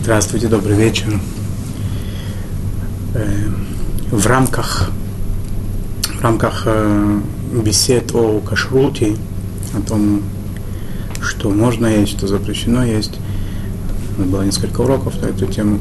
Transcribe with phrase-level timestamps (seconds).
[0.00, 1.20] Здравствуйте, добрый вечер.
[3.14, 3.48] Э,
[4.10, 4.90] в рамках,
[6.18, 7.20] в рамках э,
[7.62, 9.16] бесед о кашруте,
[9.74, 10.22] о том,
[11.20, 13.18] что можно есть, что запрещено есть,
[14.16, 15.78] было несколько уроков на эту тему.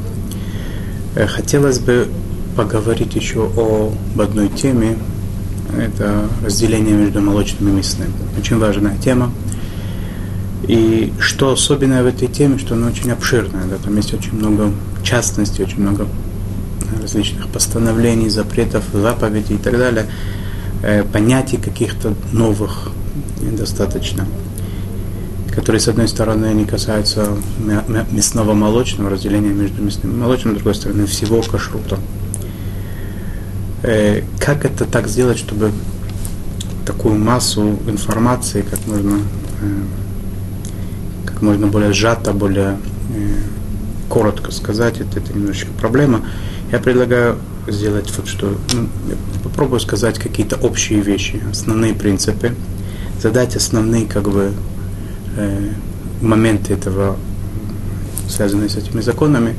[1.15, 2.09] Э, хотелось бы
[2.57, 4.97] поговорить еще об одной теме.
[5.77, 8.11] Это разделение между молочным и мясным.
[8.37, 9.31] Очень важная тема.
[10.67, 13.65] И что особенное в этой теме, что она очень обширная.
[13.65, 14.71] Да, там есть очень много
[15.03, 16.07] частностей, очень много
[17.01, 20.07] различных постановлений, запретов, заповедей и так далее,
[20.83, 22.91] э, понятий каких-то новых
[23.41, 24.25] достаточно,
[25.53, 27.29] которые, с одной стороны, не касаются
[28.11, 31.97] мясного молочного, разделения между мясным и молочным, с другой стороны, всего кашрута.
[33.83, 35.71] Э, как это так сделать, чтобы
[36.85, 39.19] такую массу информации, как можно
[39.61, 40.06] э,
[41.37, 42.79] как можно более сжато, более
[43.13, 43.41] э,
[44.09, 46.21] коротко сказать, это, это немножечко проблема.
[46.71, 48.57] Я предлагаю сделать вот что.
[48.73, 48.87] Ну,
[49.43, 52.55] попробую сказать какие-то общие вещи, основные принципы,
[53.21, 54.51] задать основные как бы
[55.37, 55.69] э,
[56.21, 57.17] моменты этого,
[58.27, 59.53] связанные с этими законами,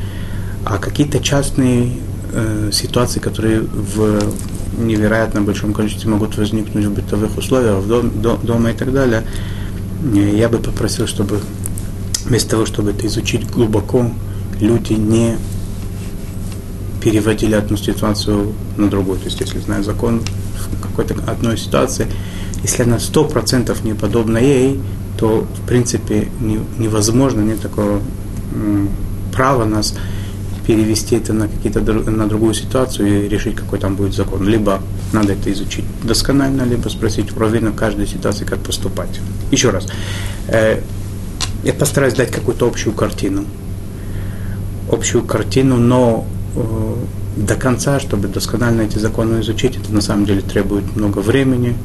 [0.64, 1.92] а какие-то частные
[2.32, 4.18] э, ситуации, которые в
[4.78, 9.22] невероятно большом количестве могут возникнуть в бытовых условиях, в дом, до, дома и так далее,
[10.12, 11.40] э, я бы попросил, чтобы
[12.28, 14.10] вместо того, чтобы это изучить глубоко,
[14.60, 15.36] люди не
[17.02, 19.18] переводили одну ситуацию на другую.
[19.18, 22.06] То есть, если знают закон в какой-то одной ситуации,
[22.62, 24.80] если она сто процентов не подобна ей,
[25.16, 28.00] то, в принципе, не, невозможно, нет такого
[29.34, 29.94] права нас
[30.66, 34.46] перевести это на какие-то на другую ситуацию и решить, какой там будет закон.
[34.46, 34.82] Либо
[35.12, 39.20] надо это изучить досконально, либо спросить у каждой ситуации, как поступать.
[39.50, 39.86] Еще раз.
[40.48, 40.82] Э,
[41.64, 43.44] я постараюсь дать какую-то общую картину.
[44.90, 46.94] Общую картину, но э,
[47.36, 51.76] до конца, чтобы досконально эти законы изучить, это на самом деле требует много времени,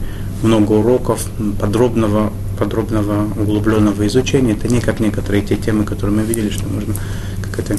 [0.41, 1.27] много уроков,
[1.59, 4.53] подробного, подробного углубленного изучения.
[4.53, 6.93] Это не как некоторые те темы, которые мы видели, что нужно
[7.41, 7.77] как это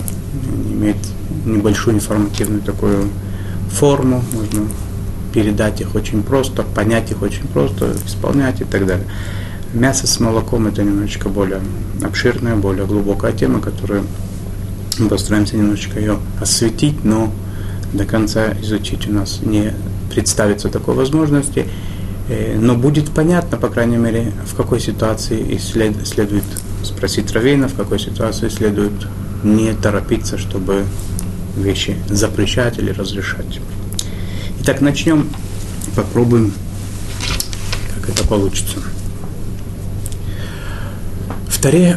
[0.71, 0.97] иметь
[1.45, 3.09] небольшую информативную такую
[3.71, 4.69] форму, можно
[5.33, 9.07] передать их очень просто, понять их очень просто, исполнять и так далее.
[9.75, 11.61] Мясо с молоком это немножечко более
[12.01, 14.07] обширная, более глубокая тема, которую
[15.01, 17.33] мы постараемся немножечко ее осветить, но
[17.93, 19.75] до конца изучить у нас не
[20.13, 21.67] представится такой возможности.
[22.29, 26.45] Э, но будет понятно, по крайней мере, в какой ситуации след, следует
[26.85, 28.93] спросить Равина, в какой ситуации следует
[29.43, 30.85] не торопиться, чтобы
[31.57, 33.59] вещи запрещать или разрешать.
[34.61, 35.29] Итак, начнем,
[35.97, 36.53] попробуем,
[37.97, 38.79] как это получится.
[41.65, 41.97] Таре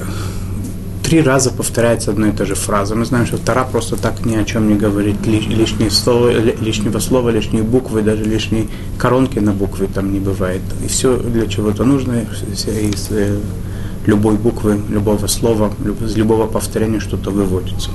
[1.04, 2.96] три раза повторяется одна и та же фраза.
[2.96, 5.18] Мы знаем, что Тара просто так ни о чем не говорит.
[5.28, 8.68] Лишние слова, лишнего слова, лишние буквы, даже лишние
[8.98, 10.62] коронки на буквы там не бывает.
[10.86, 13.40] И все для чего-то нужно, из э,
[14.06, 17.90] любой буквы, любого слова, из любого повторения что-то выводится.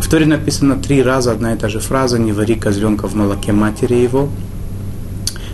[0.00, 3.52] В Торе написано три раза одна и та же фраза «Не вари козленка в молоке
[3.52, 4.30] матери его».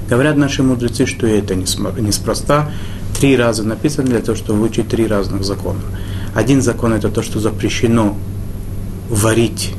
[0.08, 2.70] Говорят наши мудрецы, что это неспроста
[3.18, 5.80] три раза написано для того, чтобы выучить три разных закона.
[6.34, 8.16] Один закон это то, что запрещено
[9.10, 9.74] варить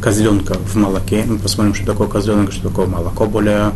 [0.00, 1.24] козленка в молоке.
[1.26, 3.26] Мы посмотрим, что такое козленок, что такое молоко.
[3.26, 3.72] Более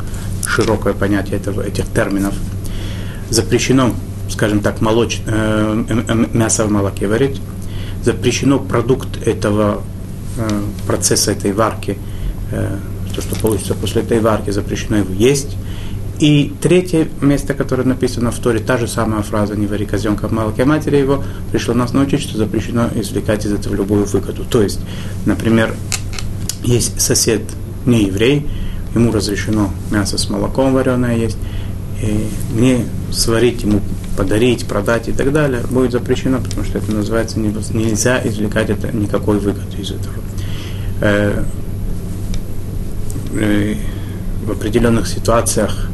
[0.46, 2.34] широкое понятие этого, этих терминов.
[3.28, 3.90] Запрещено,
[4.30, 7.42] скажем так, молоч, э, мясо в молоке варить.
[8.02, 9.82] Запрещено продукт этого
[10.38, 11.98] э, процесса, этой варки,
[12.50, 12.78] э,
[13.14, 15.56] то, что получится после этой варки, запрещено его есть.
[16.20, 20.32] И третье место, которое написано в Торе, та же самая фраза «Не вари козленка в
[20.32, 24.44] молоке матери его», пришло нас научить, что запрещено извлекать из этого любую выгоду.
[24.44, 24.80] То есть,
[25.26, 25.74] например,
[26.62, 27.42] есть сосед
[27.84, 28.46] не еврей,
[28.94, 31.36] ему разрешено мясо с молоком вареное есть,
[32.00, 33.80] и мне сварить ему,
[34.16, 39.38] подарить, продать и так далее будет запрещено, потому что это называется нельзя извлекать это никакой
[39.38, 40.14] выгоды из этого.
[41.00, 41.44] Э,
[43.32, 43.74] э,
[44.46, 45.88] в определенных ситуациях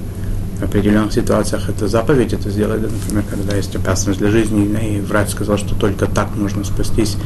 [0.60, 5.30] в определенных ситуациях это заповедь, это сделать, например, когда есть опасность для жизни, и врач
[5.30, 7.16] сказал, что только так можно спастись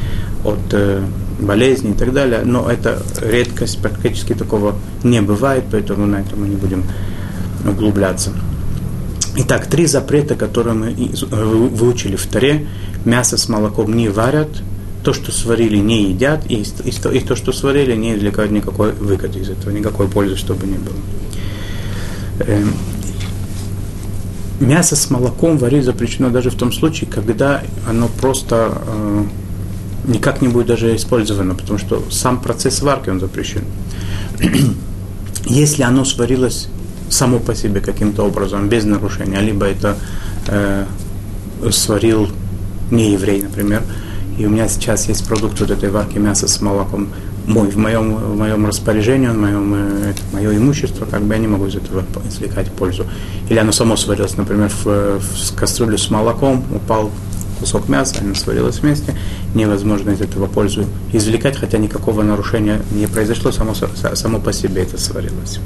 [0.44, 1.02] от э,
[1.40, 6.46] болезни и так далее, но это редкость, практически такого не бывает, поэтому на это мы
[6.46, 6.84] не будем
[7.68, 8.30] углубляться.
[9.36, 12.68] Итак, три запрета, которые мы выучили в Таре.
[13.04, 14.48] Мясо с молоком не варят,
[15.02, 19.40] то, что сварили, не едят, и, и, и то, что сварили, не извлекают никакой выгоды
[19.40, 20.94] из этого, никакой пользы, чтобы не было.
[24.64, 29.24] Мясо с молоком варить запрещено даже в том случае, когда оно просто э,
[30.06, 33.64] никак не будет даже использовано, потому что сам процесс варки он запрещен.
[35.46, 36.68] Если оно сварилось
[37.10, 39.98] само по себе каким-то образом, без нарушения, либо это
[40.46, 40.86] э,
[41.70, 42.30] сварил
[42.90, 43.82] не еврей, например,
[44.38, 47.08] и у меня сейчас есть продукт вот этой варки мяса с молоком,
[47.46, 51.40] мой, в моем, в моем распоряжении, в моем, э, это мое имущество, как бы я
[51.40, 53.06] не могу из этого извлекать пользу.
[53.48, 57.10] Или оно само сварилось, например, в, в кастрюлю с молоком, упал
[57.58, 59.14] кусок мяса, оно сварилось вместе,
[59.54, 64.98] невозможно из этого пользу извлекать, хотя никакого нарушения не произошло, само, само по себе это
[64.98, 65.60] сварилось.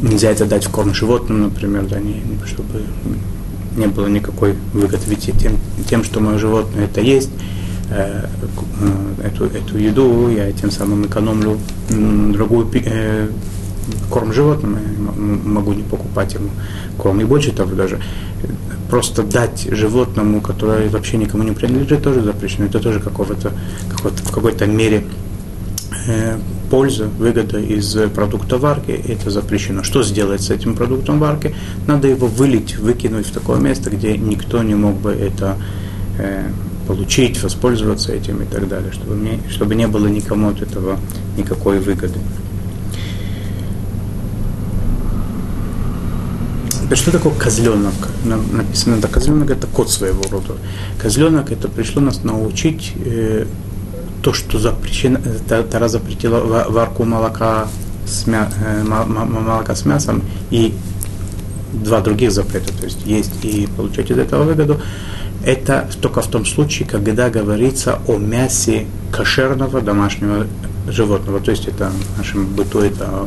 [0.00, 2.82] Нельзя это дать в корм животным, например, да, не, чтобы
[3.76, 5.56] не было никакой выгоды, ведь тем,
[5.88, 7.30] тем, что мое животное это есть,
[7.90, 8.24] э,
[8.80, 11.58] э, эту, эту еду, я тем самым экономлю
[11.88, 13.28] другую э,
[14.10, 16.50] корм животным, я могу не покупать ему
[16.96, 17.20] корм.
[17.20, 18.00] И больше того даже,
[18.90, 22.66] просто дать животному, которое вообще никому не принадлежит, тоже запрещено.
[22.66, 23.52] Это тоже какого-то,
[23.90, 25.04] какого-то, в какой-то мере
[26.70, 29.82] польза, выгода из продукта варки, это запрещено.
[29.82, 31.54] Что сделать с этим продуктом варки?
[31.86, 35.56] Надо его вылить, выкинуть в такое место, где никто не мог бы это
[36.88, 40.98] получить, воспользоваться этим и так далее, чтобы не, чтобы не было никому от этого
[41.36, 42.18] никакой выгоды.
[46.70, 47.92] Теперь, что такое козленок?
[48.24, 50.54] Написано, да, козленок это кот своего рода.
[50.98, 53.44] Козленок это пришло нас научить э,
[54.22, 56.40] то, что запрещено, Тара запретила
[56.70, 57.68] варку молока
[58.06, 60.72] с, мя, э, молока с мясом и
[61.74, 64.80] два других запрета, то есть есть и получать из этого выгоду,
[65.48, 70.46] это только в том случае, когда говорится о мясе кошерного домашнего
[70.86, 73.26] животного, то есть это в нашем быту это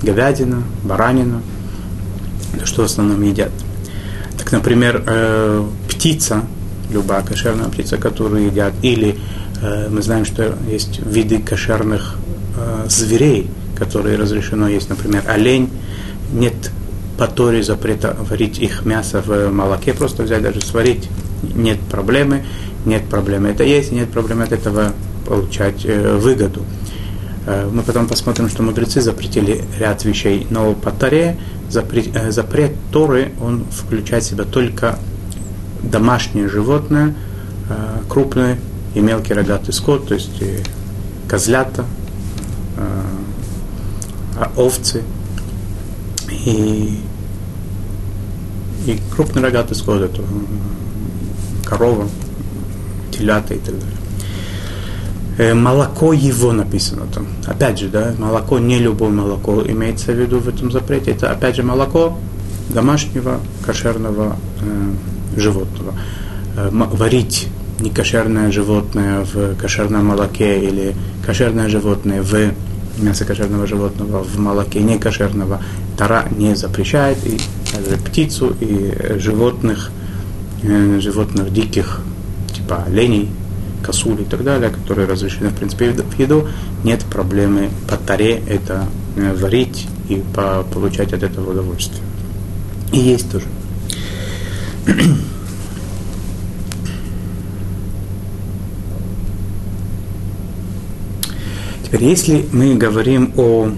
[0.00, 1.42] говядина, баранина,
[2.62, 3.50] что в основном едят.
[4.38, 6.42] Так, например, э, птица,
[6.92, 9.18] любая кошерная птица, которую едят, или
[9.60, 12.14] э, мы знаем, что есть виды кошерных
[12.56, 15.68] э, зверей, которые разрешено есть, например, олень,
[16.32, 16.70] нет
[17.18, 21.08] по Торе запрета варить их мясо в молоке, просто взять даже сварить,
[21.42, 22.44] нет проблемы,
[22.84, 24.92] нет проблемы это есть, нет проблемы от этого
[25.26, 26.62] получать э, выгоду.
[27.46, 31.38] Э, мы потом посмотрим, что мудрецы запретили ряд вещей, но по Торе
[31.70, 34.98] запрет, э, запрет Торы, он включает в себя только
[35.82, 37.14] домашнее животное,
[37.68, 38.56] э, крупный
[38.94, 40.42] и мелкий рогатый скот, то есть
[41.28, 41.84] козлята,
[44.38, 45.02] а овцы
[46.30, 46.98] и,
[48.86, 50.22] и крупный рогатый скот, это
[51.66, 52.08] корова,
[53.10, 53.96] телята и так далее.
[55.38, 57.26] Э, молоко его написано там.
[57.46, 61.10] Опять же, да, молоко, не любое молоко имеется в виду в этом запрете.
[61.10, 62.16] Это опять же молоко
[62.70, 65.94] домашнего кошерного э, животного.
[66.56, 67.48] Э, варить
[67.80, 70.94] некошерное животное в кошерном молоке или
[71.26, 72.52] кошерное животное в
[72.98, 75.60] мясо кошерного животного в молоке некошерного
[75.98, 77.38] Тара не запрещает и
[77.70, 80.05] также птицу и животных, э,
[80.62, 82.00] животных диких,
[82.54, 83.28] типа оленей,
[83.82, 86.48] косули и так далее, которые разрешены, в принципе, в еду,
[86.84, 88.86] нет проблемы по таре это
[89.16, 92.02] э, варить и по, получать от этого удовольствие.
[92.92, 93.46] И есть тоже.
[101.84, 103.70] Теперь, если мы говорим о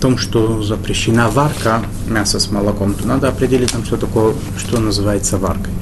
[0.00, 5.38] том, что запрещена варка мяса с молоком, то надо определить там, что такое, что называется
[5.38, 5.72] варкой.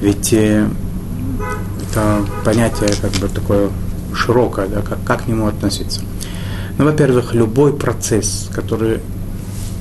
[0.00, 0.68] Ведь э,
[1.90, 3.70] это понятие как бы такое
[4.14, 6.02] широкое, да, как, как к нему относиться.
[6.78, 9.00] Ну, во-первых, любой процесс, который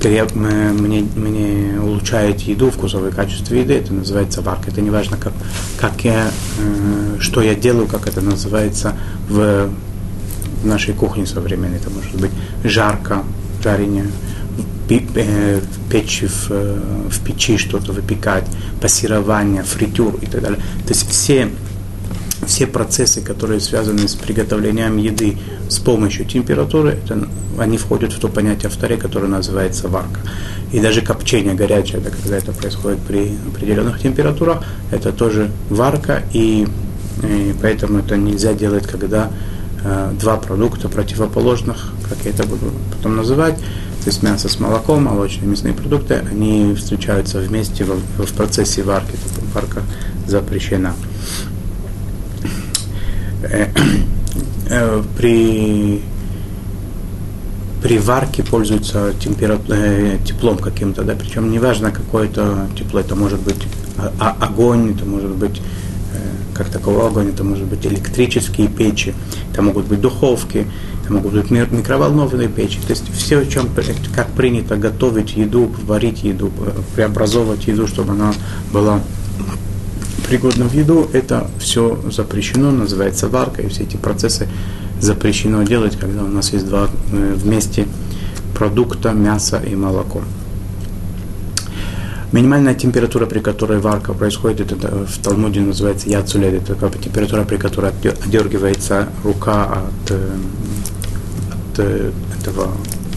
[0.04, 4.70] мне, мне улучшает еду, вкусовое качество еды, это называется варка.
[4.70, 5.34] Это не важно, как,
[5.80, 6.28] как я,
[6.60, 8.96] э, что я делаю, как это называется
[9.28, 9.70] в,
[10.62, 11.78] в нашей кухне современной.
[11.78, 12.32] Это может быть
[12.64, 13.24] жарко,
[13.64, 14.06] жарение,
[14.88, 18.46] печь в, э, в печи что-то выпекать,
[18.82, 20.60] пассирование, фритюр и так далее.
[20.86, 21.50] То есть все
[22.46, 25.38] все процессы, которые связаны с приготовлением еды
[25.70, 30.20] с помощью температуры, это, они входят в то понятие в которое называется варка.
[30.72, 36.68] И даже копчение горячее, это когда это происходит при определенных температурах, это тоже варка, и,
[37.24, 39.32] и поэтому это нельзя делать, когда
[39.84, 43.60] э, два продукта противоположных, как я это буду потом называть,
[44.08, 49.18] то есть мясо с молоком, молочные мясные продукты, они встречаются вместе в, в процессе варки,
[49.54, 49.82] варка
[50.26, 50.94] запрещена.
[53.44, 53.68] Э,
[54.70, 56.02] э, при,
[57.84, 63.68] при варке пользуются э, теплом каким-то, да, причем неважно какое это тепло, это может быть
[64.20, 65.62] огонь, это может быть
[66.58, 69.14] как таковой огонь, это может быть электрические печи,
[69.52, 70.68] это могут быть духовки,
[71.04, 72.80] это могут быть микроволновые печи.
[72.86, 73.70] То есть все, чем,
[74.16, 76.52] как принято готовить еду, варить еду,
[76.96, 78.34] преобразовывать еду, чтобы она
[78.74, 79.00] была
[80.28, 84.48] пригодна в еду, это все запрещено, называется варка, и все эти процессы
[85.00, 87.88] запрещено делать, когда у нас есть два э, вместе
[88.54, 90.22] продукта, мясо и молоко.
[92.34, 97.56] Минимальная температура, при которой варка происходит, это в Талмуде называется яцулед, это такая температура, при
[97.56, 100.30] которой отдергивается рука от, э,
[101.54, 102.72] от э, этого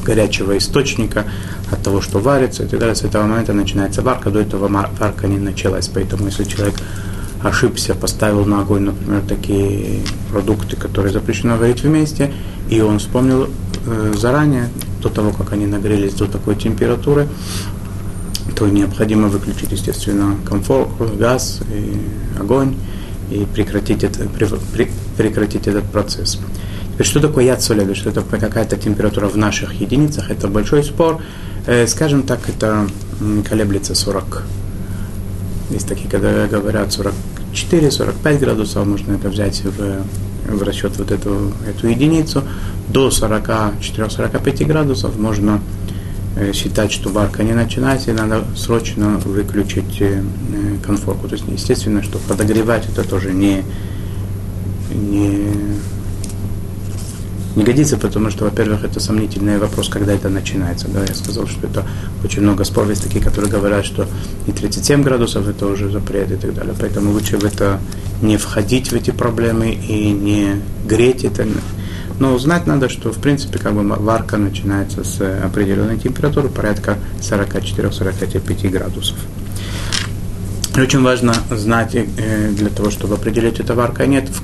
[0.04, 1.24] горячего источника,
[1.72, 2.94] от того, что варится и так далее.
[2.94, 5.88] С этого момента начинается варка, до этого варка не началась.
[5.88, 6.76] Поэтому если человек
[7.42, 12.32] ошибся, поставил на огонь, например, такие продукты, которые запрещено варить вместе,
[12.68, 13.48] и он вспомнил
[13.86, 14.68] э, заранее,
[15.02, 17.26] до того, как они нагрелись до такой температуры,
[18.56, 22.76] то необходимо выключить, естественно, комфорт, газ и огонь
[23.30, 24.26] и прекратить, это,
[25.16, 26.38] прекратить этот процесс.
[26.92, 31.22] Теперь, что такое яд соледа, что это какая-то температура в наших единицах, это большой спор.
[31.66, 32.86] Э, скажем так, это
[33.48, 34.44] колеблется 40.
[35.70, 36.88] Есть такие, когда говорят
[37.54, 40.02] 44-45 градусов, можно это взять в,
[40.46, 42.42] в расчет вот эту, эту единицу.
[42.88, 45.60] До 44-45 градусов можно
[46.52, 50.22] считать, что варка не начинается, и надо срочно выключить э,
[50.84, 51.28] конфорку.
[51.28, 53.64] То есть, естественно, что подогревать это тоже не,
[54.92, 55.52] не,
[57.56, 60.88] не годится, потому что, во-первых, это сомнительный вопрос, когда это начинается.
[60.88, 61.84] Да, я сказал, что это
[62.24, 64.06] очень много споров есть такие, которые говорят, что
[64.46, 66.74] и 37 градусов это уже запрет и так далее.
[66.78, 67.80] Поэтому лучше в это
[68.22, 71.44] не входить в эти проблемы и не греть это
[72.20, 78.68] но знать надо, что в принципе как бы варка начинается с определенной температуры, порядка 44-45
[78.68, 79.16] градусов.
[80.76, 84.42] очень важно знать э, для того, чтобы определить, это варка нет, в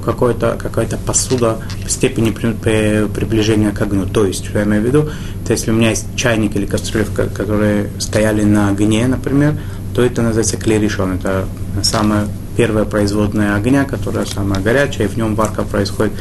[0.00, 4.06] какой-то, какая-то посуда степени приближения к огню.
[4.06, 5.10] То есть, что я имею в виду,
[5.46, 9.56] то если у меня есть чайник или кастрюля, которые стояли на огне, например,
[9.94, 11.14] то это называется клеришон.
[11.14, 11.46] Это
[11.82, 16.12] самая первая производная огня, которая самая горячая, и в нем варка происходит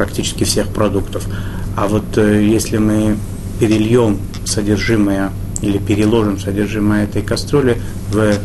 [0.00, 1.26] практически всех продуктов.
[1.76, 3.18] А вот э, если мы
[3.58, 4.16] перельем
[4.46, 5.30] содержимое
[5.60, 7.76] или переложим содержимое этой кастрюли
[8.10, 8.38] в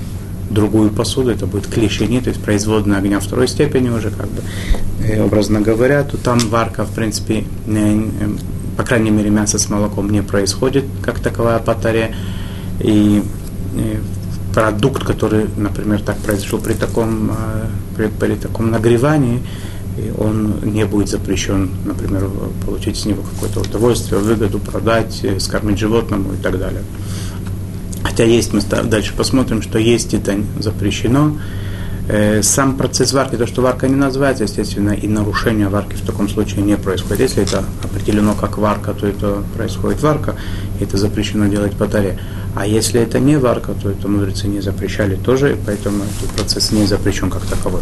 [0.49, 4.41] другую посуду, это будет клишини, то есть производная огня второй степени уже, как бы,
[4.99, 8.11] э, образно говоря, то там варка, в принципе, не,
[8.75, 12.13] по крайней мере, мясо с молоком не происходит, как таковая батарея.
[12.81, 13.23] И,
[14.53, 19.39] продукт, который, например, так произошел при таком, э, при, при таком нагревании,
[19.97, 22.29] и он не будет запрещен, например,
[22.65, 26.83] получить с него какое-то удовольствие, выгоду, продать, э, скормить животному и так далее.
[28.03, 31.37] Хотя есть, мы дальше посмотрим, что есть это запрещено.
[32.07, 36.29] Э, сам процесс варки, то, что варка не называется, естественно, и нарушение варки в таком
[36.29, 37.21] случае не происходит.
[37.21, 40.35] Если это определено как варка, то это происходит варка,
[40.79, 42.19] и это запрещено делать по таре.
[42.55, 46.71] А если это не варка, то это мудрецы не запрещали тоже, и поэтому этот процесс
[46.71, 47.81] не запрещен как таковой.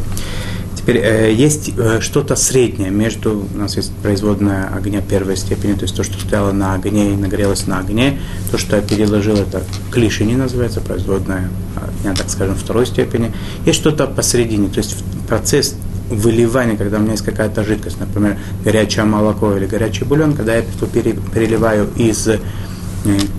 [0.83, 5.83] Теперь э, есть э, что-то среднее между, у нас есть производная огня первой степени, то
[5.83, 8.19] есть то, что стояло на огне и нагрелось на огне,
[8.51, 13.31] то, что я переложил, это клишини называется, производная огня, так скажем, второй степени.
[13.65, 15.75] Есть что-то посередине, то есть процесс
[16.09, 20.63] выливания, когда у меня есть какая-то жидкость, например, горячее молоко или горячий бульон, когда я
[20.63, 22.27] переливаю из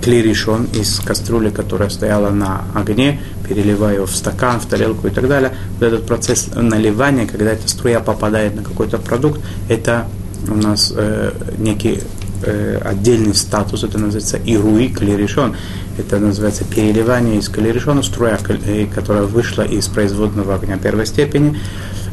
[0.02, 5.52] клиришон из кастрюли, которая стояла на огне, переливаю в стакан, в тарелку и так далее.
[5.78, 10.06] Вот этот процесс наливания, когда эта струя попадает на какой-то продукт, это
[10.48, 12.00] у нас э, некий
[12.42, 15.56] э, отдельный статус, это называется ируи клиришон.
[15.96, 21.58] Это называется переливание из клиришона, струя, э, которая вышла из производного огня первой степени.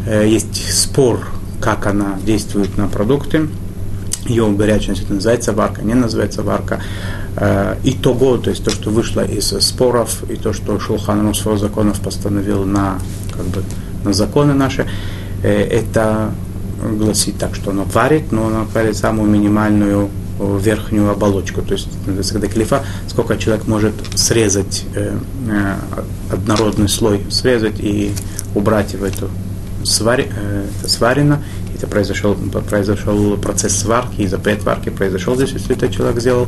[0.06, 1.28] Э, есть спор,
[1.60, 3.48] как она действует на продукты
[4.32, 6.82] ее горячность, это называется варка, не называется варка.
[7.36, 11.60] Э, и того, то есть то, что вышло из споров, и то, что Шулхан своих
[11.60, 13.00] законов постановил на,
[13.36, 13.64] как бы,
[14.04, 14.88] на законы наши,
[15.44, 16.32] э, это
[16.98, 20.10] гласит так, что оно варит, но оно варит самую минимальную
[20.40, 21.62] верхнюю оболочку.
[21.62, 21.88] То есть,
[22.32, 25.18] когда клифа, сколько человек может срезать э,
[25.50, 25.76] э,
[26.32, 28.12] однородный слой, срезать и
[28.56, 29.30] убрать в эту
[29.84, 31.44] свари, э, сварено,
[31.82, 32.36] это произошел,
[32.70, 36.48] произошел процесс сварки, и запрет варки произошел здесь, если это человек сделал.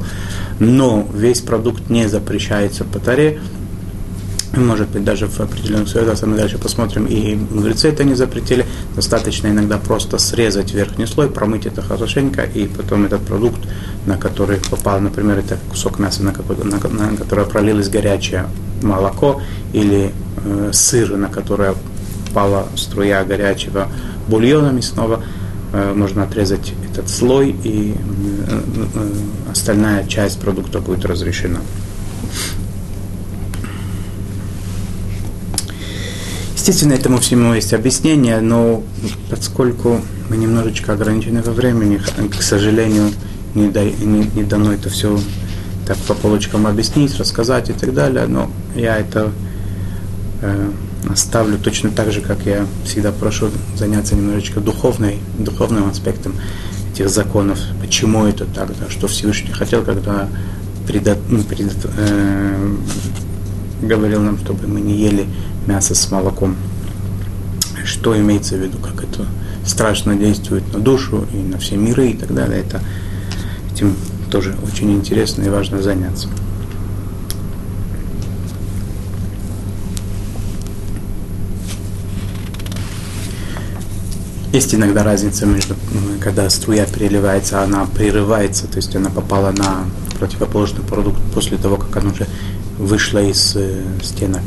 [0.60, 3.40] Но весь продукт не запрещается по таре,
[4.56, 8.68] может быть, даже в определенных ситуациях мы дальше посмотрим, и мудрецы это не запретили.
[8.96, 13.62] Достаточно иногда просто срезать верхний слой, промыть это хорошенько, и потом этот продукт,
[14.06, 18.46] на который попал, например, это кусок мяса, на, на, на которое пролилось горячее
[18.84, 19.42] молоко,
[19.74, 20.12] или
[20.46, 21.74] э, сыр, на которое
[22.34, 23.88] попала струя горячего
[24.28, 25.24] бульона мясного,
[25.74, 27.96] э, можно отрезать этот слой, и
[28.48, 28.62] э,
[29.52, 31.60] остальная часть продукта будет разрешена.
[36.56, 38.84] Естественно, этому всему есть объяснение, но
[39.30, 40.00] поскольку
[40.30, 42.00] мы немножечко ограничены во времени,
[42.30, 43.12] к сожалению,
[43.54, 45.20] не, да, не, не дано это все
[45.86, 49.32] так по полочкам объяснить, рассказать и так далее, но я это
[50.42, 50.72] э,
[51.10, 56.36] оставлю точно так же, как я всегда прошу заняться немножечко духовной, духовным аспектом
[56.94, 60.30] этих законов, почему это так, да, что Всевышний хотел, когда
[60.88, 62.76] предо, ну, пред, э,
[63.82, 65.26] говорил нам, чтобы мы не ели
[65.66, 66.56] мясо с молоком.
[67.84, 69.26] Что имеется в виду, как это
[69.66, 72.62] страшно действует на душу и на все миры и так далее.
[72.62, 72.82] Это,
[73.74, 73.96] этим
[74.32, 76.28] тоже очень интересно и важно заняться.
[84.54, 85.76] Есть иногда разница между,
[86.22, 89.86] когда струя переливается, она прерывается, то есть она попала на
[90.20, 92.28] противоположный продукт после того, как она уже
[92.78, 94.44] вышла из э, стенок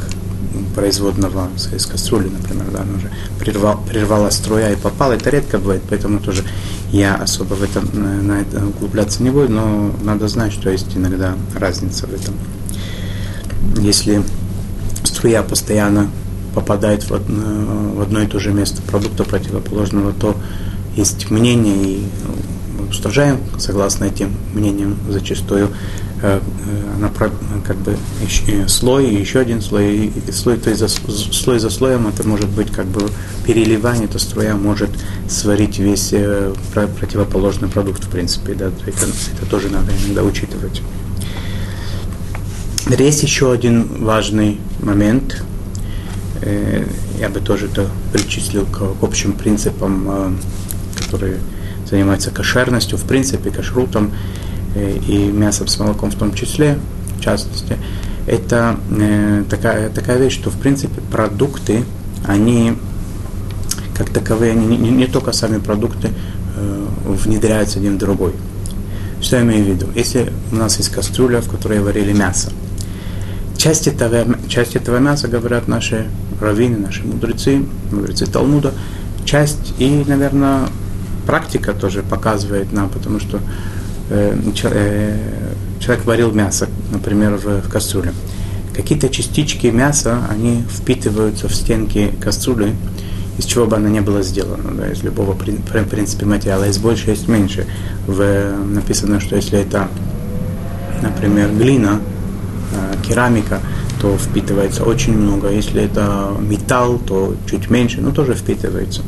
[0.77, 3.11] производного из кастрюли, например, да, она уже
[3.41, 5.15] прервал, прервала струя и попала.
[5.15, 6.45] Это редко бывает, поэтому тоже
[6.93, 7.91] я особо в этом,
[8.29, 12.35] на, это углубляться не буду, но надо знать, что есть иногда разница в этом.
[13.83, 14.23] Если
[15.03, 16.09] струя постоянно
[16.57, 20.35] попадает в одно, в одно и то же место продукта противоположного, то
[20.97, 22.05] есть мнение, и
[22.81, 25.71] уничтожаем, согласно этим мнениям, зачастую
[26.23, 27.97] Э, э, она как бы
[28.69, 32.49] слой, и еще один слой, и слой, то есть за, слой за слоем это может
[32.49, 33.07] быть как бы
[33.45, 34.89] переливание, эта струя может
[35.29, 40.81] сварить весь э, противоположный продукт, в принципе, да, это, это тоже надо иногда учитывать.
[42.99, 45.43] Есть еще один важный момент,
[47.19, 50.39] я бы тоже это причислил к общим принципам,
[51.05, 51.39] которые
[51.89, 54.13] занимаются кошерностью, в принципе, кашрутом.
[54.77, 56.79] Э, и мясом с молоком в том числе,
[57.19, 57.79] в частности,
[58.27, 61.85] это э, такая, такая вещь, что в принципе продукты,
[62.27, 62.77] они
[63.97, 66.11] как таковые, они не, не, только сами продукты
[66.57, 68.35] э, внедряются один в другой.
[69.23, 69.87] Что я имею в виду?
[69.95, 72.53] Если у нас есть кастрюля, в которой варили мясо,
[73.57, 76.07] часть этого, часть этого мяса, говорят наши
[76.41, 78.73] раввины, наши мудрецы, мудрецы Талмуда,
[79.25, 80.69] часть и, наверное,
[81.27, 83.41] практика тоже показывает нам, потому что
[84.09, 85.17] Э, э,
[85.81, 88.13] человек варил мясо, например, в, в кастрюле.
[88.75, 92.75] Какие-то частички мяса, они впитываются в стенки кастрюли,
[93.39, 96.65] из чего бы она не была сделана, да, из любого, в принципе, материала.
[96.65, 97.67] Есть больше, есть меньше.
[98.07, 99.89] В, написано, что если это,
[101.03, 102.01] например, глина,
[102.73, 103.61] э, керамика,
[104.01, 105.51] то впитывается очень много.
[105.51, 109.03] Если это металл, то чуть меньше, но тоже впитывается.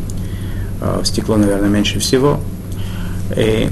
[1.05, 2.41] Стекло, наверное, меньше всего.
[3.37, 3.71] И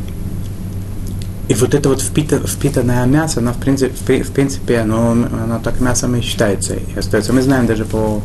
[1.48, 5.80] и вот это вот впита, впитанное мясо, оно в принципе, в, принципе оно, оно так
[5.80, 7.32] мясом и считается и остается.
[7.32, 8.20] Мы знаем даже по,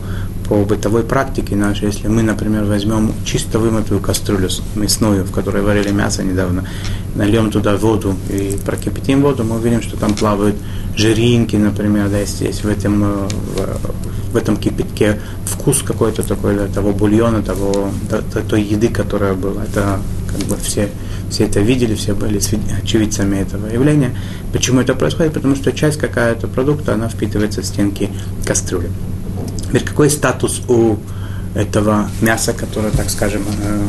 [0.51, 5.91] по бытовой практике нашей, если мы, например, возьмем чисто вымытую кастрюлю мясную, в которой варили
[5.91, 6.67] мясо недавно,
[7.15, 10.57] нальем туда воду и прокипятим воду, мы увидим, что там плавают
[10.97, 16.67] жиринки, например, да, есть в этом, э, в, в этом кипятке вкус какой-то такой да,
[16.67, 19.63] того бульона, того, да, той еды, которая была.
[19.63, 20.89] Это как бы все
[21.29, 22.41] все это видели, все были
[22.83, 24.13] очевидцами этого явления.
[24.51, 25.31] Почему это происходит?
[25.31, 28.09] Потому что часть какая-то продукта, она впитывается в стенки
[28.45, 28.89] кастрюли.
[29.71, 30.97] Теперь какой статус у
[31.55, 33.79] этого мяса, которое, так скажем, э,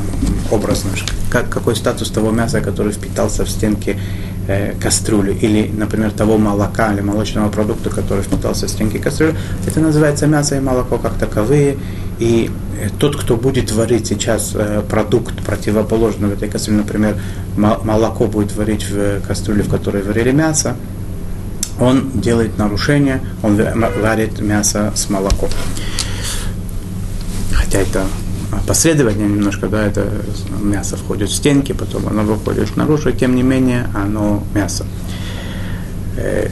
[0.53, 0.91] образно,
[1.29, 3.99] как, какой статус того мяса, который впитался в стенки
[4.47, 9.35] э, кастрюли, или, например, того молока или молочного продукта, который впитался в стенки кастрюли,
[9.67, 11.77] это называется мясо и молоко как таковые,
[12.21, 12.49] и
[12.81, 17.17] э, тот, кто будет варить сейчас э, продукт противоположный в этой кастрюле, например,
[17.57, 20.77] молоко будет варить в кастрюле, в которой варили мясо,
[21.81, 25.49] он делает нарушение, он варит мясо с молоком
[27.73, 28.07] хотя это
[28.67, 30.07] последовательно немножко, да, это
[30.61, 34.85] мясо входит в стенки, потом оно выходит наружу, тем не менее оно мясо.
[36.17, 36.51] Э,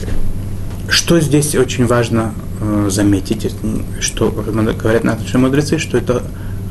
[0.89, 3.55] что здесь очень важно э, заметить,
[4.01, 6.23] что говорят наши мудрецы, что это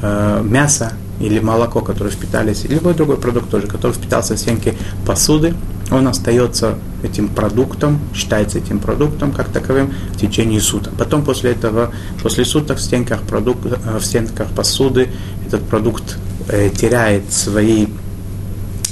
[0.01, 4.73] э, мясо или молоко, которое впитались, или любой другой продукт тоже, который впитался в стенки
[5.05, 5.53] посуды,
[5.91, 10.93] он остается этим продуктом, считается этим продуктом как таковым в течение суток.
[10.97, 15.09] Потом после этого, после суток в стенках, продукт, э, в стенках посуды
[15.45, 17.87] этот продукт э, теряет свои,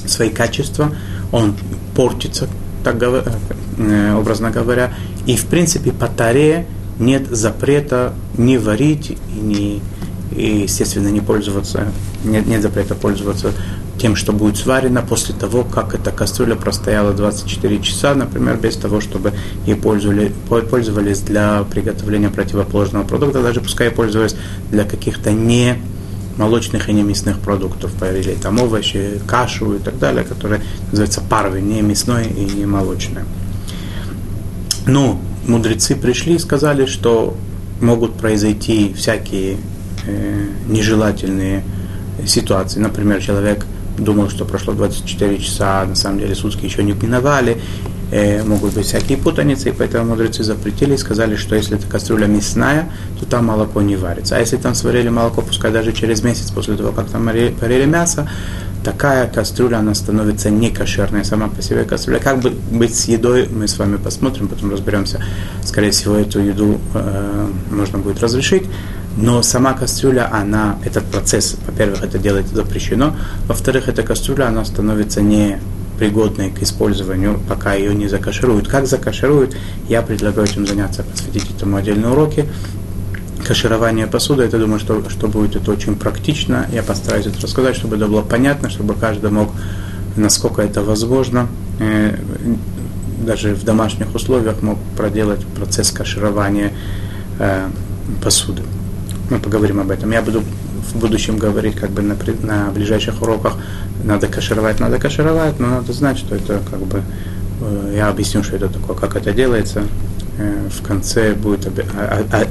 [0.06, 0.92] свои качества,
[1.32, 1.56] он
[1.96, 2.48] портится,
[2.84, 3.26] так говоря,
[3.78, 4.94] э, образно говоря,
[5.26, 6.66] и в принципе по таре
[7.00, 9.82] нет запрета не варить и не
[10.36, 11.88] и, естественно, не пользоваться,
[12.24, 13.54] нет, нет запрета пользоваться
[13.98, 19.02] тем, что будет сварено после того, как эта кастрюля простояла 24 часа, например, без того,
[19.02, 19.34] чтобы
[19.66, 24.36] ей пользовали, пользовались для приготовления противоположного продукта, даже пускай пользовались
[24.70, 25.78] для каких-то не
[26.38, 31.62] молочных и не мясных продуктов, появились там овощи, кашу и так далее, которые называются парвы,
[31.62, 33.26] не мясной и не молочное.
[34.86, 37.36] Но мудрецы пришли и сказали, что
[37.82, 39.58] могут произойти всякие
[40.06, 41.64] э, нежелательные
[42.26, 42.80] ситуации.
[42.80, 43.66] Например, человек
[43.98, 47.62] думал, что прошло 24 часа, а на самом деле сутки еще не миновали,
[48.12, 52.28] э, могут быть всякие путаницы, и поэтому мудрецы запретили и сказали, что если эта кастрюля
[52.28, 54.38] мясная, то там молоко не варится.
[54.38, 58.30] А если там сварили молоко, пускай даже через месяц после того, как там варили мясо,
[58.84, 62.20] такая кастрюля, она становится не кошерной сама по себе кастрюля.
[62.20, 65.22] Как бы быть с едой, мы с вами посмотрим, потом разберемся.
[65.64, 68.64] Скорее всего, эту еду э, можно будет разрешить.
[69.18, 73.16] Но сама кастрюля, она, этот процесс, во-первых, это делать запрещено,
[73.48, 75.60] во-вторых, эта кастрюля, она становится не
[75.98, 78.68] пригодной к использованию, пока ее не закашируют.
[78.68, 79.58] Как закашируют,
[79.90, 82.48] я предлагаю этим заняться, посвятить этому отдельные уроки.
[83.44, 86.68] Каширование посуды, я думаю, что, что будет это очень практично.
[86.72, 89.50] Я постараюсь это рассказать, чтобы это было понятно, чтобы каждый мог,
[90.16, 91.48] насколько это возможно,
[91.80, 92.16] э,
[93.26, 96.72] даже в домашних условиях мог проделать процесс каширования
[97.40, 97.68] э,
[98.24, 98.62] посуды
[99.30, 100.12] мы поговорим об этом.
[100.12, 103.58] Я буду в будущем говорить как бы на, на ближайших уроках,
[104.04, 107.02] надо кашировать, надо кашировать, но надо знать, что это как бы,
[107.62, 109.84] э, я объясню, что это такое, как это делается.
[110.38, 111.68] Э, в конце будет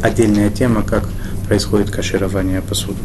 [0.02, 1.08] отдельная тема, как
[1.46, 2.98] происходит каширование посуды.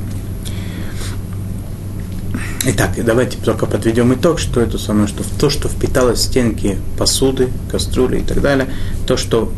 [2.64, 7.50] Итак, давайте только подведем итог, что это самое, что то, что впиталось в стенки посуды,
[7.72, 8.68] кастрюли и так далее,
[9.08, 9.52] то, что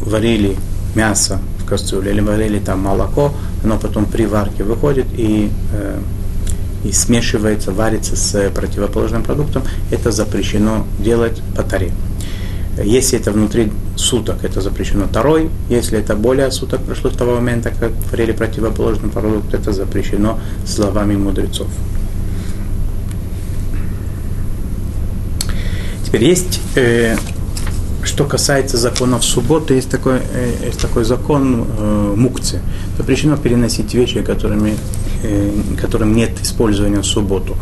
[0.00, 0.56] варили
[0.96, 5.98] мясо в кастрюле или варили там молоко, оно потом при варке выходит и, э,
[6.84, 11.92] и смешивается, варится с противоположным продуктом, это запрещено делать по таре.
[12.82, 15.50] Если это внутри суток, это запрещено второй.
[15.68, 21.16] Если это более суток прошло с того момента, как варили противоположный продукт, это запрещено словами
[21.16, 21.68] мудрецов.
[26.04, 27.16] Теперь есть э,
[28.02, 32.60] что касается законов субботы, есть такой, э, есть такой закон э, мукцы.
[32.96, 34.76] Запрещено переносить вещи, которыми,
[35.22, 37.56] э, которым нет использования в субботу.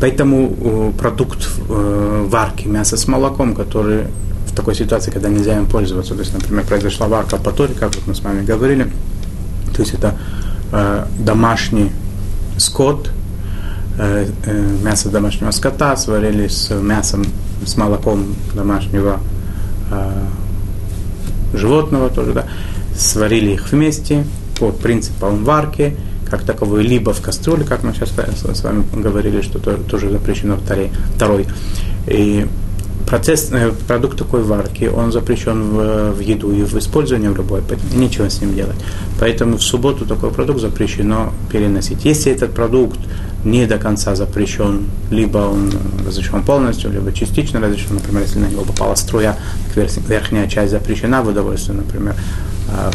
[0.00, 4.04] Поэтому э, продукт э, варки мяса с молоком, который
[4.46, 7.94] в такой ситуации, когда нельзя им пользоваться, то есть, например, произошла варка по торе, как
[7.94, 8.90] вот мы с вами говорили,
[9.74, 10.14] то есть это
[10.72, 11.92] э, домашний
[12.58, 13.10] скот,
[13.98, 17.24] э, э, мясо домашнего скота сварили с мясом,
[17.64, 19.20] с молоком домашнего
[21.54, 22.46] животного тоже, да,
[22.96, 24.24] сварили их вместе
[24.58, 25.96] по принципам варки,
[26.28, 30.56] как таковой, либо в кастрюле, как мы сейчас с вами говорили, что то, тоже запрещено
[31.14, 31.46] второй.
[32.06, 32.46] И
[33.06, 37.62] процесс, э, продукт такой варки, он запрещен в, в еду и в использовании в любой,
[37.94, 38.76] нечего с ним делать.
[39.20, 42.04] Поэтому в субботу такой продукт запрещено переносить.
[42.04, 42.98] Если этот продукт
[43.44, 45.72] не до конца запрещен, либо он
[46.06, 49.36] разрешен полностью, либо частично разрешен, например, если на него попала струя,
[50.08, 52.14] верхняя часть запрещена в удовольствие, например,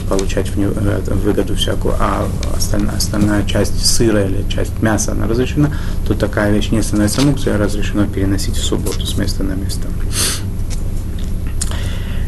[0.10, 5.27] получать в него, э, выгоду всякую, а остальная, остальная часть сыра или часть мяса она
[5.27, 5.73] разрешена,
[6.07, 9.88] то такая вещь не становится мукцией, а разрешено переносить в субботу с места на место.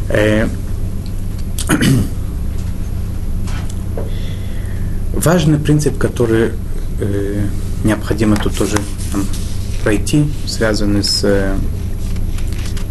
[0.09, 0.47] Э,
[5.13, 6.51] важный принцип, который
[6.99, 7.45] э,
[7.83, 8.77] необходимо тут тоже
[9.83, 11.25] пройти, связанный с,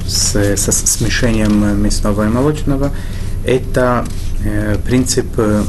[0.06, 2.90] с, со смешением мясного и молочного,
[3.46, 4.04] это
[4.44, 5.62] э, принцип э,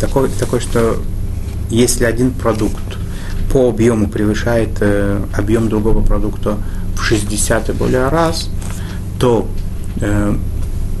[0.00, 0.98] такой, такой, что
[1.70, 2.82] если один продукт
[3.52, 6.58] по объему превышает э, объем другого продукта
[6.96, 8.48] в 60 и более раз,
[9.18, 9.48] то
[10.00, 10.36] э,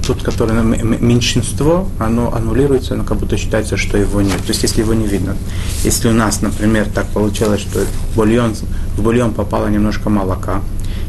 [0.06, 4.38] тот, который меньшинство, оно аннулируется, оно как будто считается, что его нет.
[4.38, 5.36] То есть, если его не видно.
[5.82, 7.80] Если у нас, например, так получилось, что
[8.14, 8.54] бульон,
[8.96, 10.60] в бульон попало немножко молока,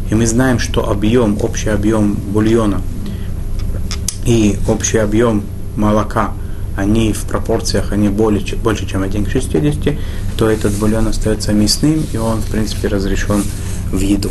[0.09, 2.81] и мы знаем, что объем, общий объем бульона
[4.25, 5.43] и общий объем
[5.75, 6.33] молока,
[6.75, 9.97] они в пропорциях, они более, больше, чем 1 к 60,
[10.37, 13.43] то этот бульон остается мясным, и он, в принципе, разрешен
[13.91, 14.29] в еду.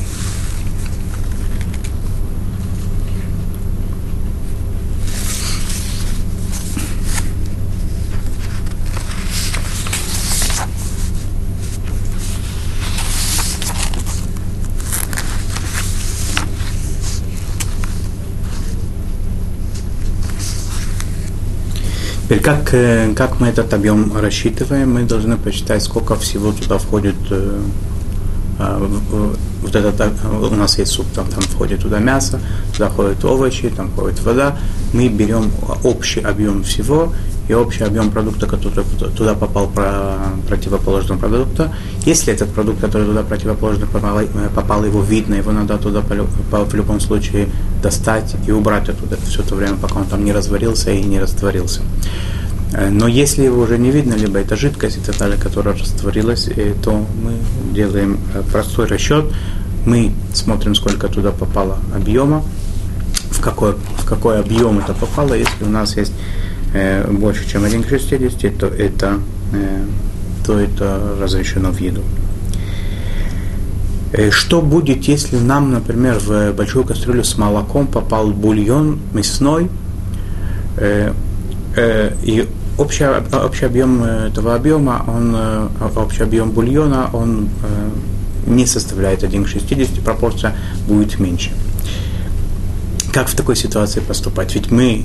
[22.34, 22.74] Теперь, как,
[23.16, 27.14] как мы этот объем рассчитываем, мы должны посчитать, сколько всего туда входит
[28.58, 32.40] вот этот, у нас есть суп, там, там входит туда мясо,
[32.72, 34.56] туда входят овощи, там входит вода.
[34.92, 35.52] Мы берем
[35.84, 37.12] общий объем всего
[37.48, 38.84] и общий объем продукта, который
[39.16, 40.16] туда попал про
[40.48, 41.72] противоположного продукта.
[42.06, 44.20] Если этот продукт, который туда противоположно попал,
[44.54, 47.48] попал, его видно, его надо туда в любом случае
[47.82, 51.82] достать и убрать оттуда все то время, пока он там не разварился и не растворился.
[52.74, 56.74] Э, но если его уже не видно, либо это жидкость, это далее, которая растворилась, э,
[56.82, 57.32] то мы
[57.72, 59.24] делаем э, простой расчет.
[59.86, 62.42] Мы смотрим, сколько туда попало объема,
[63.30, 65.34] в какой, в какой объем это попало.
[65.34, 66.12] Если у нас есть
[66.74, 69.20] э, больше, чем 1 к 60, то это,
[69.52, 69.84] э,
[70.46, 72.02] то это разрешено в еду.
[74.30, 79.68] Что будет, если нам, например, в большую кастрюлю с молоком попал бульон мясной,
[80.76, 81.12] э,
[81.76, 82.46] э, и
[82.78, 83.04] общий,
[83.44, 89.44] общий объем э, этого объема, он, э, общий объем бульона, он э, не составляет 1
[89.44, 90.54] к 60, пропорция
[90.86, 91.50] будет меньше.
[93.12, 94.54] Как в такой ситуации поступать?
[94.54, 95.04] Ведь мы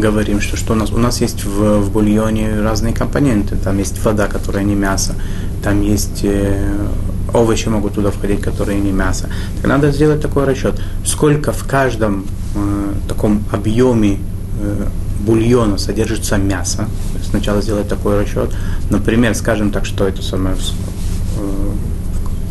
[0.00, 3.56] говорим, что, что у нас, у нас есть в, в бульоне разные компоненты.
[3.56, 5.14] Там есть вода, которая не мясо,
[5.62, 6.88] там есть э,
[7.32, 9.28] овощи могут туда входить, которые не мясо.
[9.56, 14.18] Так надо сделать такой расчет, сколько в каждом э, таком объеме
[14.60, 14.86] э,
[15.20, 16.88] бульона содержится мясо.
[17.22, 18.50] Сначала сделать такой расчет.
[18.90, 21.70] Например, скажем так, что это самое э,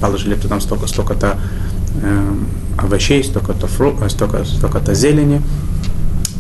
[0.02, 1.40] положили туда столько, столько-то
[2.02, 2.34] э,
[2.78, 5.42] овощей, столько-то, фру, э, столько, столько-то зелени,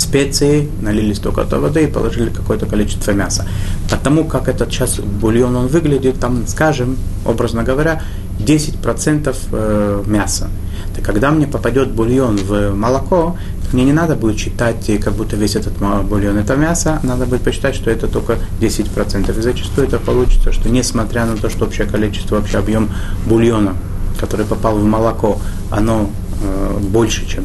[0.10, 3.45] специи, налили столько-то воды и положили какое-то количество мяса.
[3.89, 8.02] Потому как этот сейчас бульон он выглядит, там, скажем, образно говоря,
[8.39, 10.50] 10% э, мяса.
[10.95, 13.38] Так когда мне попадет бульон в молоко,
[13.72, 17.76] мне не надо будет считать, как будто весь этот бульон это мясо, надо будет посчитать,
[17.76, 19.38] что это только 10%.
[19.38, 22.89] И зачастую это получится, что несмотря на то, что общее количество, общий объем
[23.28, 23.76] бульона,
[24.19, 25.38] который попал в молоко,
[25.69, 26.10] оно
[26.41, 27.43] э, больше, чем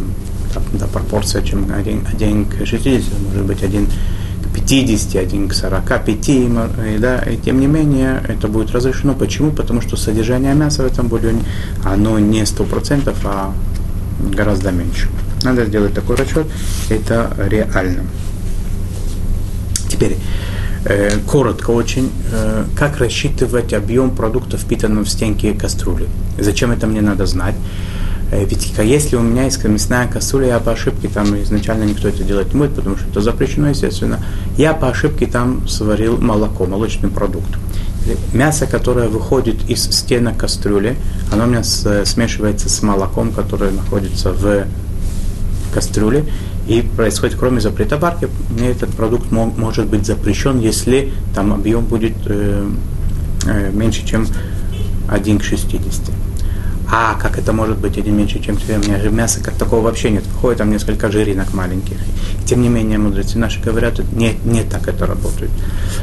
[0.72, 6.28] да, пропорция, чем 1, 1 к 60, может быть 1 к 50, 1 к 45,
[6.28, 6.48] и,
[6.98, 9.14] да, и тем не менее это будет разрешено.
[9.14, 9.50] Почему?
[9.50, 11.42] Потому что содержание мяса в этом бульоне,
[11.84, 13.52] оно не 100%, а
[14.36, 15.08] гораздо меньше.
[15.42, 16.46] Надо сделать такой расчет,
[16.88, 18.04] это реально.
[19.88, 20.16] Теперь,
[20.84, 26.08] э, коротко очень, э, как рассчитывать объем продуктов, впитанного в стенки кастрюли.
[26.38, 27.54] Зачем это мне надо знать?
[28.30, 32.22] Э, ведь если у меня есть мясная кастрюля, я по ошибке там изначально никто это
[32.24, 34.20] делать не будет, потому что это запрещено, естественно.
[34.56, 37.50] Я по ошибке там сварил молоко, молочный продукт.
[38.34, 40.96] Мясо, которое выходит из стенок кастрюли,
[41.32, 44.66] оно у меня смешивается с молоком, которое находится в
[45.72, 46.24] кастрюле,
[46.66, 52.14] и происходит, кроме запрета варки, мне этот продукт может быть запрещен, если там объем будет
[52.26, 52.66] э,
[53.46, 54.26] э, меньше, чем
[55.08, 56.23] 1 к 60.
[56.90, 58.76] А как это может быть один меньше, чем тебе?
[58.76, 60.26] У меня же мяса как такого вообще нет.
[60.26, 61.96] Выходит там несколько жиринок маленьких.
[62.44, 65.50] Тем не менее, мудрецы наши говорят, не, не так это работает.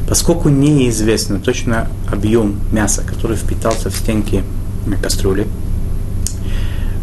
[0.07, 4.43] Поскольку неизвестно точно объем мяса, который впитался в стенки
[5.01, 5.47] кастрюли,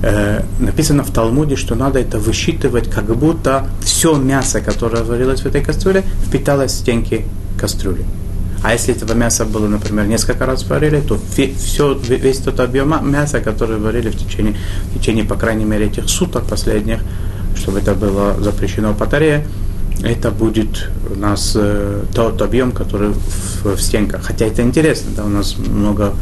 [0.03, 5.47] э, написано в Талмуде, что надо это высчитывать, как будто все мясо, которое варилось в
[5.47, 7.25] этой кастрюле, впиталось в стенки
[7.59, 8.05] кастрюли.
[8.63, 11.19] А если этого мяса было, например, несколько раз варили, то
[11.57, 14.57] все, весь тот объем мяса, который варили в течение,
[14.93, 17.01] в течение, по крайней мере, этих суток последних,
[17.57, 19.47] чтобы это было запрещено по таре,
[20.03, 24.23] это будет у нас э, тот объем, который в, в стенках.
[24.25, 26.15] Хотя это интересно, да, у нас много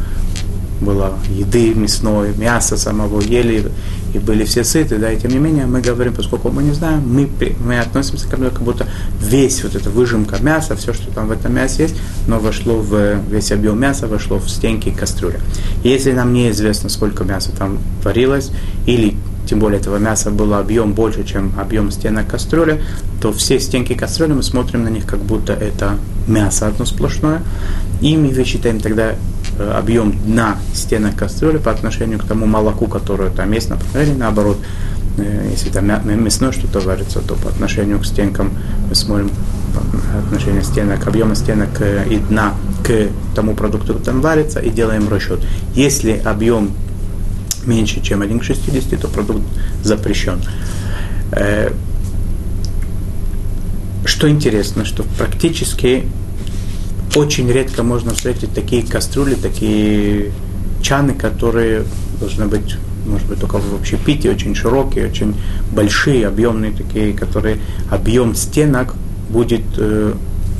[0.81, 3.71] было еды мясной, мяса самого ели,
[4.13, 7.01] и были все сыты, да, и тем не менее мы говорим, поскольку мы не знаем,
[7.07, 7.29] мы,
[7.65, 8.87] мы относимся к этому, как будто
[9.21, 11.95] весь вот эта выжимка мяса, все, что там в этом мясе есть,
[12.27, 15.39] но вошло в весь объем мяса, вошло в стенки кастрюли.
[15.83, 18.51] Если нам неизвестно, сколько мяса там варилось,
[18.85, 19.15] или
[19.47, 22.83] тем более этого мяса было объем больше, чем объем стенок кастрюли,
[23.21, 27.41] то все стенки кастрюли мы смотрим на них, как будто это мясо одно сплошное,
[28.01, 29.15] и мы высчитаем тогда
[29.59, 34.57] объем дна стенок кастрюли по отношению к тому молоку, которое там есть, например, или наоборот,
[35.17, 35.87] э, если там
[36.23, 38.51] мясное что-то варится, то по отношению к стенкам
[38.89, 39.31] мы смотрим
[40.25, 45.07] отношение стенок, объема стенок э, и дна к тому продукту, который там варится, и делаем
[45.09, 45.39] расчет.
[45.73, 46.71] Если объем
[47.65, 49.43] меньше, чем 1 к 60, то продукт
[49.83, 50.41] запрещен.
[51.31, 51.71] Э,
[54.05, 56.05] что интересно, что практически
[57.17, 60.31] очень редко можно встретить такие кастрюли, такие
[60.81, 61.83] чаны, которые
[62.19, 65.35] должны быть, может быть, только в общепите, очень широкие, очень
[65.71, 67.57] большие, объемные такие, которые
[67.89, 68.93] объем стенок
[69.29, 70.13] будет э,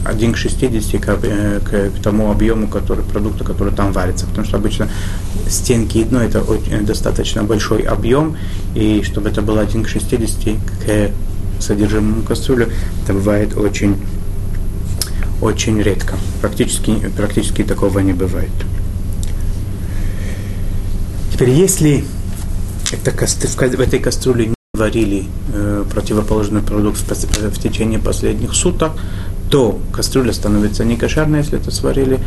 [0.05, 4.25] 1 к 60 к, э, к, к тому объему который, продукта, который там варится.
[4.25, 4.89] Потому что обычно
[5.47, 8.35] стенки и дно это очень, достаточно большой объем,
[8.73, 11.11] и чтобы это было 1 к 60 к
[11.61, 12.67] содержимому кастрюли,
[13.03, 13.95] это бывает очень,
[15.41, 16.15] очень редко.
[16.41, 18.51] Практически, практически такого не бывает.
[21.31, 22.03] Теперь, если
[22.91, 28.93] это, в этой кастрюле не варили э, противоположный продукт в, в течение последних суток,
[29.49, 32.19] то кастрюля становится не кошерной, если это сварили,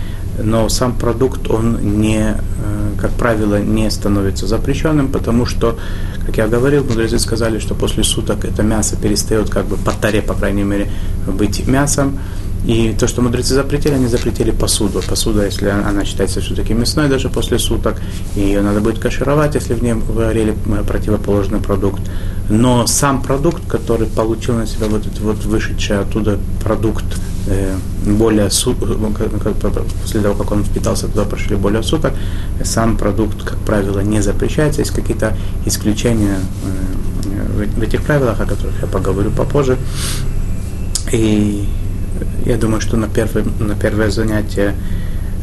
[0.42, 5.78] но сам продукт, он не, э, как правило, не становится запрещенным, потому что,
[6.24, 10.22] как я говорил, мудрецы сказали, что после суток это мясо перестает как бы по таре,
[10.22, 10.90] по крайней мере,
[11.26, 12.18] быть мясом,
[12.66, 15.00] и то, что мудрецы запретили, они запретили посуду.
[15.08, 17.96] Посуда, если она считается все-таки мясной даже после суток,
[18.36, 22.02] ее надо будет кашировать, если в ней варили э, противоположный продукт.
[22.50, 27.04] Но сам продукт, который получил на себя вот этот вот вышедший оттуда продукт,
[27.46, 29.54] э, более суток, э,
[30.02, 32.12] после того, как он впитался туда, прошли более суток,
[32.62, 34.82] сам продукт, как правило, не запрещается.
[34.82, 36.36] Есть какие-то исключения
[37.76, 39.78] в этих правилах, о которых я поговорю попозже.
[41.12, 41.66] И
[42.46, 44.74] я думаю, что на, первое, на первое занятие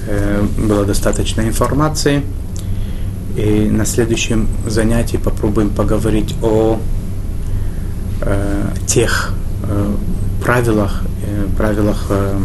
[0.07, 2.23] э, было достаточно информации.
[3.35, 6.79] И на следующем занятии попробуем поговорить о
[8.21, 9.33] э, тех
[9.63, 9.95] э,
[10.43, 12.39] правилах, э, правилах э,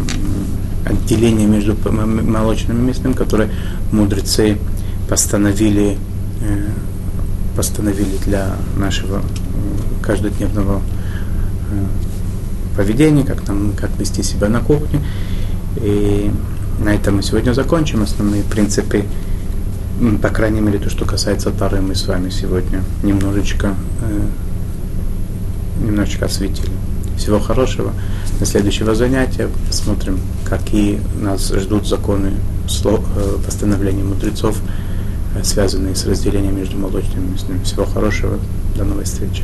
[0.85, 3.49] отделения между молочным и мясным, которые
[3.91, 4.57] мудрецы
[5.09, 5.97] постановили,
[6.41, 6.69] э,
[7.55, 9.21] постановили для нашего
[10.01, 10.81] каждодневного
[11.71, 11.85] э,
[12.75, 14.99] поведение, как, нам, как вести себя на кухне.
[15.77, 16.31] И
[16.79, 18.03] на этом мы сегодня закончим.
[18.03, 19.05] Основные принципы,
[20.21, 26.71] по крайней мере, то, что касается Тары, мы с вами сегодня немножечко, э, немножечко осветили.
[27.17, 27.93] Всего хорошего.
[28.39, 32.31] На следующего занятия посмотрим, какие нас ждут законы
[32.67, 34.59] слов, э, постановления мудрецов,
[35.35, 37.63] э, связанные с разделением между молочным и мясным.
[37.63, 38.39] Всего хорошего.
[38.75, 39.43] До новой встречи.